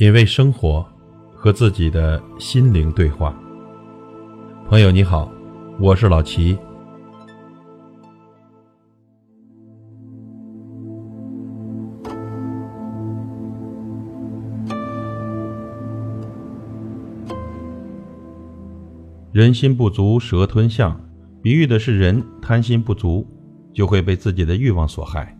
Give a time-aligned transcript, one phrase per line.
[0.00, 0.82] 品味生活，
[1.34, 3.38] 和自己的心灵对话。
[4.66, 5.30] 朋友你好，
[5.78, 6.56] 我是老齐。
[19.32, 20.98] 人心不足蛇吞象，
[21.42, 23.26] 比喻的是人贪心不足，
[23.74, 25.38] 就会被自己的欲望所害。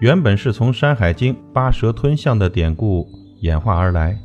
[0.00, 3.08] 原本是从《山海经》八蛇吞象的典故。
[3.40, 4.16] 演化而来，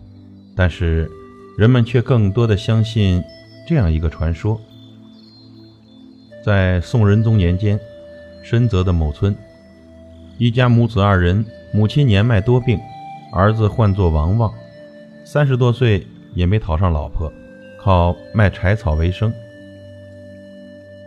[0.55, 1.09] 但是
[1.57, 3.23] 人们却更多的相信
[3.67, 4.59] 这样一个传说：
[6.43, 7.79] 在宋仁宗年间，
[8.41, 9.35] 深泽的某村，
[10.37, 12.79] 一家母子二人，母亲年迈多病，
[13.33, 14.51] 儿子唤作王旺，
[15.23, 17.31] 三十多岁也没讨上老婆，
[17.79, 19.31] 靠卖柴草为生。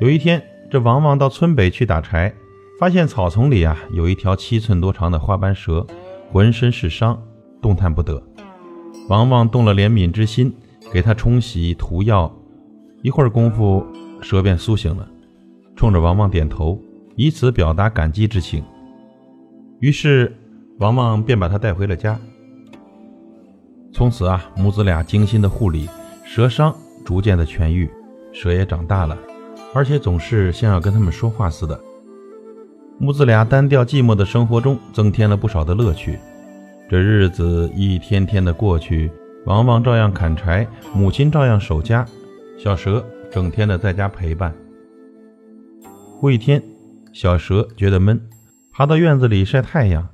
[0.00, 2.32] 有一天，这王旺到村北去打柴，
[2.78, 5.86] 发现草丛里啊有一条七寸多长的花斑蛇，
[6.30, 7.20] 浑身是伤。
[7.64, 8.22] 动弹不得，
[9.08, 10.54] 王旺动了怜悯之心，
[10.92, 12.30] 给他冲洗涂药。
[13.00, 13.82] 一会儿功夫，
[14.20, 15.08] 蛇便苏醒了，
[15.74, 16.78] 冲着王旺点头，
[17.16, 18.62] 以此表达感激之情。
[19.80, 20.36] 于是，
[20.78, 22.20] 王旺便把他带回了家。
[23.94, 25.88] 从此啊，母子俩精心的护理，
[26.22, 27.88] 蛇伤逐渐的痊愈，
[28.30, 29.16] 蛇也长大了，
[29.72, 31.80] 而且总是像要跟他们说话似的。
[32.98, 36.18] 母子俩单调寂寞的生活中，增添了不少的乐趣。
[36.86, 39.10] 这日子一天天的过去，
[39.46, 42.06] 王旺照样砍柴，母亲照样守家，
[42.58, 44.54] 小蛇整天的在家陪伴。
[46.20, 46.62] 过一天，
[47.12, 48.20] 小蛇觉得闷，
[48.70, 50.06] 爬到院子里晒太阳。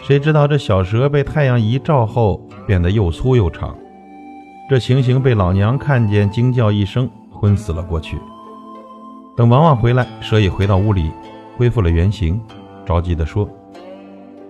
[0.00, 3.76] 谁知道这小蛇被太阳一照后，变得又粗又长。
[4.68, 8.18] 这情形被老娘看见，惊叫一声，昏死了过去。
[9.36, 11.12] 等王旺回来，蛇已回到屋里，
[11.56, 12.40] 恢复了原形，
[12.84, 13.48] 着急地说：“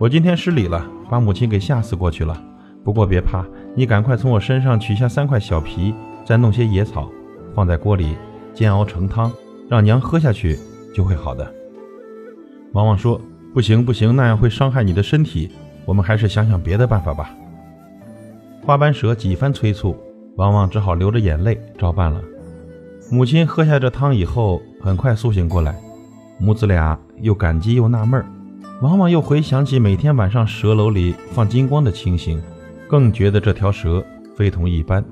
[0.02, 2.42] 我今天失礼了。”把母亲给吓死过去了。
[2.82, 3.44] 不过别怕，
[3.76, 7.08] 你赶快从我身上取下三块小皮，再弄些野草，
[7.54, 8.16] 放在锅里
[8.54, 9.30] 煎熬成汤，
[9.68, 10.58] 让娘喝下去，
[10.94, 11.54] 就会好的。
[12.72, 13.20] 王旺说
[13.52, 15.50] ：“不行不行，那样会伤害你的身体。
[15.84, 17.30] 我们还是想想别的办法吧。”
[18.64, 19.94] 花斑蛇几番催促，
[20.36, 22.22] 王旺只好流着眼泪照办了。
[23.10, 25.78] 母亲喝下这汤以后，很快苏醒过来，
[26.38, 28.24] 母子俩又感激又纳闷儿。
[28.82, 32.42] 往往又回想起每天晚上蛇楼里放金光的情形，
[32.88, 34.04] 更觉得这条蛇
[34.34, 35.04] 非同一般。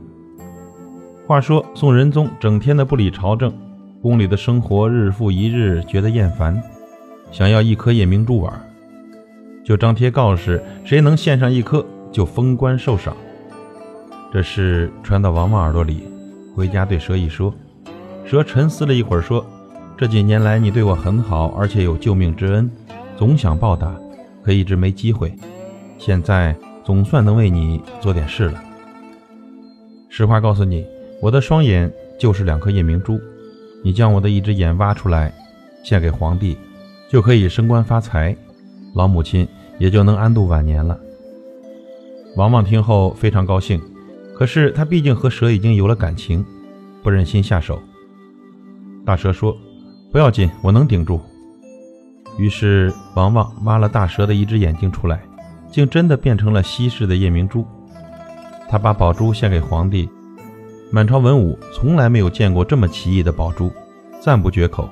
[1.25, 3.53] 话说宋仁宗整天的不理朝政，
[4.03, 6.61] 宫里的生活日复一日，觉得厌烦，
[7.31, 8.53] 想要一颗夜明珠玩，
[9.65, 13.17] 就张贴告示，谁能献上一颗就封官受赏。
[14.33, 16.03] 这事传到王旺耳朵里，
[16.57, 17.55] 回家对蛇一说，
[18.27, 19.47] 蛇沉思了一会儿说
[19.97, 22.69] ：“这几年来你对我很好，而且有救命之恩。”
[23.21, 23.95] 总想报答，
[24.43, 25.31] 可一直没机会。
[25.99, 28.59] 现在总算能为你做点事了。
[30.09, 30.87] 实话告诉你，
[31.21, 33.21] 我的双眼就是两颗夜明珠。
[33.85, 35.31] 你将我的一只眼挖出来，
[35.85, 36.57] 献给皇帝，
[37.11, 38.35] 就可以升官发财，
[38.95, 39.47] 老母亲
[39.79, 40.99] 也就能安度晚年了。
[42.37, 43.79] 王旺听后非常高兴，
[44.35, 46.43] 可是他毕竟和蛇已经有了感情，
[47.03, 47.79] 不忍心下手。
[49.05, 49.55] 大蛇说
[50.11, 51.21] ：“不要紧，我能顶住。”
[52.37, 55.21] 于是，王旺挖了大蛇的一只眼睛出来，
[55.71, 57.67] 竟真的变成了稀世的夜明珠。
[58.69, 60.09] 他把宝珠献给皇帝，
[60.91, 63.71] 满朝文武从来没有见过这么奇异的宝珠，
[64.21, 64.89] 赞不绝口。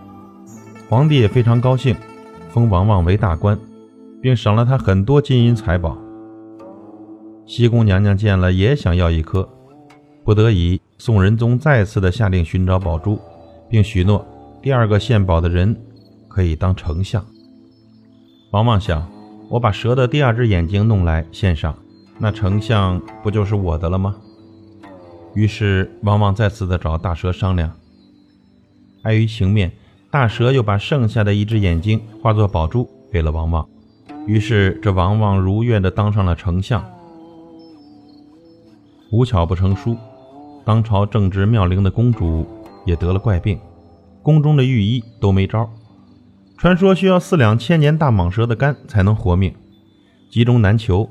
[0.88, 1.94] 皇帝也非常高兴，
[2.50, 3.58] 封王旺为大官，
[4.20, 5.96] 并赏了他很多金银财宝。
[7.46, 9.48] 西宫娘娘见了，也想要一颗，
[10.24, 13.18] 不得已，宋仁宗再次的下令寻找宝珠，
[13.70, 14.26] 并许诺
[14.60, 15.74] 第二个献宝的人
[16.28, 17.24] 可以当丞相。
[18.52, 19.10] 王旺想，
[19.48, 21.74] 我把蛇的第二只眼睛弄来献上，
[22.18, 24.14] 那丞相不就是我的了吗？
[25.34, 27.72] 于是王旺再次的找大蛇商量。
[29.02, 29.72] 碍于情面，
[30.10, 33.68] 大蛇又把剩下的一只眼睛化作宝珠给了王旺。
[34.26, 36.84] 于是这王旺如愿的当上了丞相。
[39.10, 39.96] 无巧不成书，
[40.64, 42.46] 当朝正值妙龄的公主
[42.84, 43.58] 也得了怪病，
[44.22, 45.70] 宫中的御医都没招。
[46.58, 49.54] 传说需要四两千年大蟒蛇的肝才能活命，
[50.28, 51.08] 急中难求，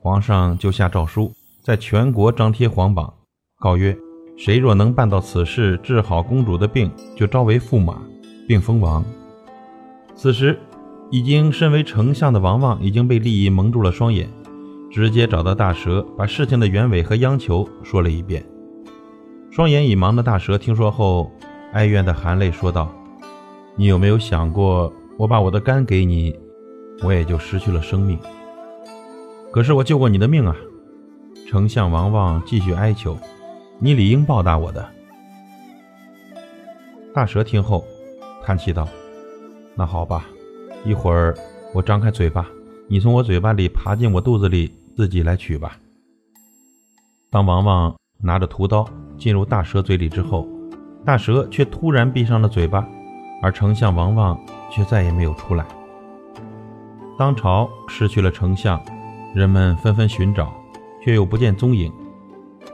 [0.00, 3.14] 皇上就下诏书，在全国张贴皇榜，
[3.60, 3.96] 告曰：
[4.36, 8.02] 谁若能办到此事，治好公主的病，就招为驸马，
[8.48, 9.04] 并封王。
[10.16, 10.58] 此时，
[11.12, 14.28] 已经身为丞相的王旺已经被利益蒙住了双眼，
[14.90, 18.44] 直接找到大蛇，把事情的原委和央求说了一遍。
[19.52, 21.30] 双眼已盲的大蛇听说后，
[21.72, 22.92] 哀怨的含泪说道。
[23.78, 26.36] 你有没有想过，我把我的肝给你，
[27.04, 28.18] 我也就失去了生命。
[29.52, 30.56] 可是我救过你的命啊！
[31.48, 33.16] 丞相王旺继续哀求
[33.78, 34.84] ：“你理应报答我的。”
[37.14, 37.84] 大蛇听后，
[38.42, 38.88] 叹气道
[39.76, 40.26] ：“那好吧，
[40.84, 41.32] 一会儿
[41.72, 42.44] 我张开嘴巴，
[42.88, 45.78] 你从我嘴巴里爬进我肚子里，自己来取吧。”
[47.30, 48.84] 当王旺拿着屠刀
[49.16, 50.48] 进入大蛇嘴里之后，
[51.04, 52.84] 大蛇却突然闭上了嘴巴，
[53.40, 54.38] 而丞相王旺
[54.70, 55.64] 却再也没有出来。
[57.18, 58.80] 当朝失去了丞相，
[59.34, 60.52] 人们纷纷寻找，
[61.02, 61.92] 却又不见踪影。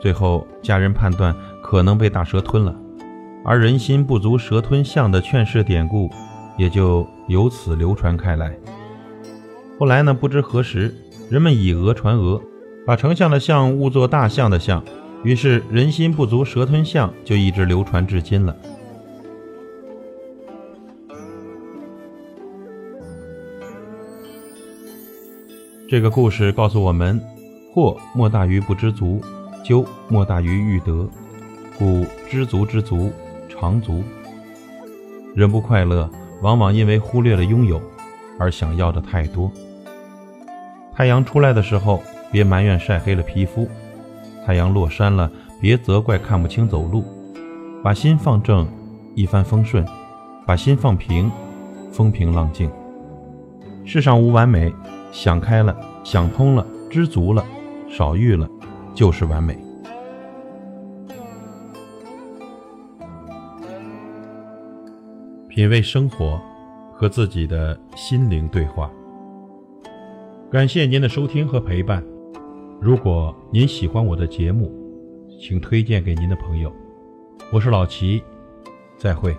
[0.01, 2.75] 最后，家人判断可能被大蛇吞了。
[3.45, 6.11] 而人心不足蛇吞象的劝世典故，
[6.57, 8.55] 也就由此流传开来。
[9.79, 10.95] 后来呢，不知何时，
[11.31, 12.41] 人们以讹传讹，
[12.87, 14.83] 把丞相的相误作大象的象，
[15.23, 18.57] 于是人心不足蛇吞象就一直流传至今了。
[25.87, 27.21] 这个故事告诉我们：
[27.71, 29.21] 祸莫大于不知足，
[29.63, 31.07] 咎莫大于欲得，
[31.79, 33.13] 故知足知足。
[33.47, 34.03] 常足，
[35.35, 36.11] 人不快乐，
[36.43, 37.81] 往往因为忽略了拥有，
[38.39, 39.51] 而想要的太多。
[40.93, 42.03] 太阳出来的时候，
[42.33, 43.67] 别埋怨晒黑了皮肤；
[44.45, 45.31] 太阳落山了，
[45.61, 47.05] 别责怪看不清走路。
[47.83, 48.67] 把心放正，
[49.15, 49.85] 一帆风顺；
[50.47, 51.31] 把心放平，
[51.93, 52.71] 风平浪静。
[53.85, 54.75] 世上无完美，
[55.15, 57.47] 想开了，想通了，知足了，
[57.89, 58.51] 少欲了，
[58.95, 59.57] 就是完美。
[65.49, 66.41] 品味生活，
[66.93, 68.91] 和自己的心灵对话。
[70.51, 72.05] 感谢您的收听和陪伴。
[72.81, 74.69] 如果您喜欢我的节目，
[75.41, 76.73] 请推荐给您的朋友。
[77.53, 78.21] 我是老齐，
[78.99, 79.35] 再会。